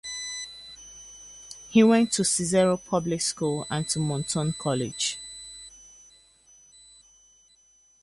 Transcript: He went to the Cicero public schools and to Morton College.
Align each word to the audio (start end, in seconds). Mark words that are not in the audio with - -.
He 1.69 1.83
went 1.83 2.11
to 2.13 2.23
the 2.23 2.25
Cicero 2.25 2.75
public 2.77 3.21
schools 3.21 3.67
and 3.69 3.87
to 3.89 3.99
Morton 3.99 4.51
College. 4.59 5.19